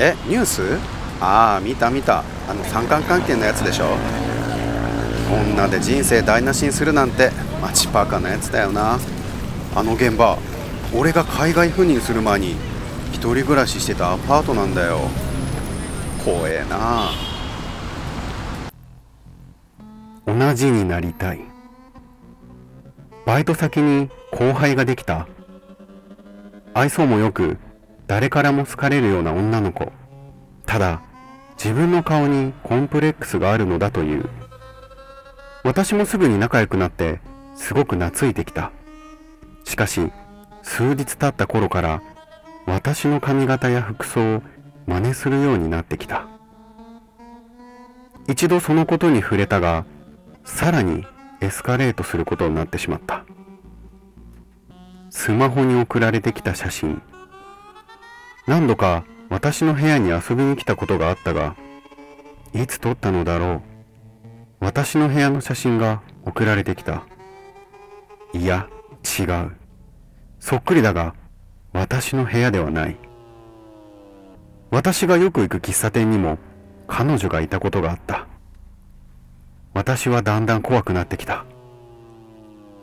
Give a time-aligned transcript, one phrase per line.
[0.00, 0.62] えニュース？
[1.20, 2.22] ああ見た見た。
[2.48, 3.96] あの三角関係のやつでしょ？
[5.30, 8.98] 女で人生台無しにするなんてマチパーカなやつだよな。
[9.74, 10.38] あの現場
[10.94, 12.56] 俺が海外赴任する前に
[13.12, 15.00] 一人暮らししてたアパートなんだよ。
[16.24, 17.10] 怖えな。
[20.26, 21.40] 同じになりたい。
[23.26, 25.26] バイト先に後輩ができた。
[26.72, 27.58] 愛想もよく
[28.08, 29.92] 誰からも好かれるような女の子。
[30.64, 31.02] ただ
[31.62, 34.28] 自分の顔にコンプレックスがあるのだという。
[35.62, 37.20] 私もすぐに仲良くなって
[37.54, 38.72] すごく懐いてきた。
[39.64, 40.10] しかし
[40.62, 42.02] 数日経った頃から
[42.66, 44.42] 私の髪型や服装を
[44.86, 46.26] 真似するようになってきた。
[48.26, 49.84] 一度そのことに触れたが
[50.44, 51.06] さらに
[51.42, 53.26] エスカレートすることになってしまった。
[55.10, 57.02] スマホに送られてきた写真。
[58.48, 61.54] 何度か私の部屋に遊びに来たことがあったが
[62.54, 63.62] いつ撮ったのだろう。
[64.60, 67.04] 私の部屋の写真が送られてきた。
[68.32, 68.66] いや
[69.18, 69.52] 違う。
[70.40, 71.14] そっくりだが
[71.74, 72.96] 私の部屋ではない。
[74.70, 76.38] 私がよく行く喫茶店にも
[76.86, 78.26] 彼女がいたことがあった。
[79.74, 81.44] 私はだんだん怖くなってきた。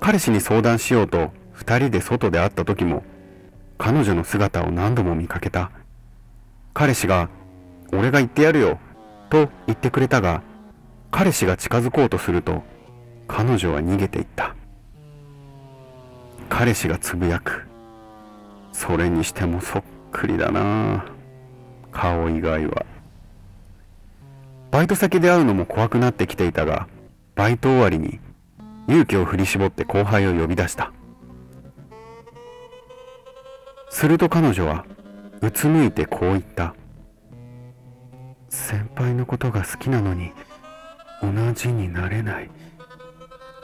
[0.00, 3.04] 彼氏に相談しようと二人で外で会った時も
[3.84, 5.72] 彼女の姿を何度も見かけた。
[6.72, 7.28] 彼氏が
[7.92, 8.78] 「俺が言ってやるよ」
[9.28, 10.40] と言ってくれたが
[11.10, 12.62] 彼氏が近づこうとすると
[13.26, 14.54] 彼女は逃げていった。
[16.48, 17.66] 彼氏がつぶやく。
[18.70, 21.04] それにしてもそっくりだな
[21.90, 22.86] 顔以外は。
[24.70, 26.86] バイト先で会うのも怖くなってきていたが
[27.34, 28.20] バイト終わりに
[28.86, 30.92] 勇気を振り絞って後輩を呼び出した。
[34.02, 34.84] すると彼女は
[35.42, 36.74] うつむいてこう言った。
[38.48, 40.32] 先輩のことが好きなのに
[41.22, 42.50] 同じになれない。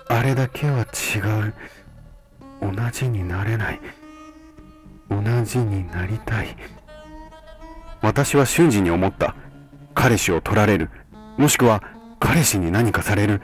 [0.06, 1.54] あれだけは違う。
[2.62, 3.80] 同じになれない。
[5.10, 6.56] 同じになりたい。
[8.00, 9.34] 私は瞬時に思った。
[9.92, 10.88] 彼氏を取られる。
[11.36, 11.82] もしくは
[12.20, 13.42] 彼氏に何かされる。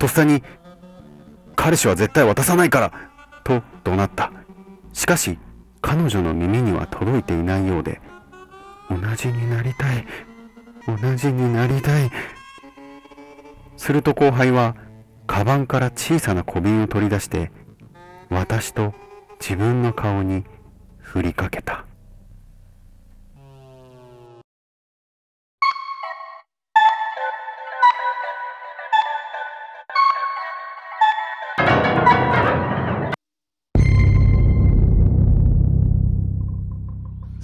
[0.00, 0.42] とっさに
[1.54, 2.92] 彼氏は絶対渡さないから。
[3.44, 4.32] と怒鳴った。
[4.92, 5.38] しかし
[5.82, 8.00] 彼女の耳には届いていないようで
[8.88, 10.06] 同じになりたい。
[10.86, 12.10] 同じになりたい。
[13.76, 14.76] すると後輩は
[15.26, 17.50] カバンから小さな小瓶を取り出して
[18.30, 18.94] 私と
[19.40, 20.44] 自分の顔に
[20.98, 21.84] 振りかけた。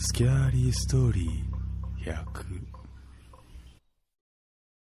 [0.00, 2.77] スキャーリーストーリー100